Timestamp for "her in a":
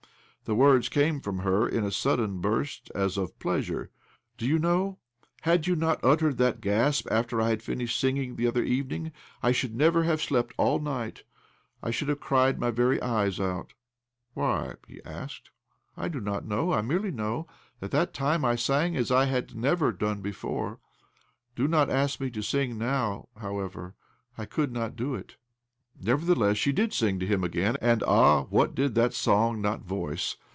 1.39-1.93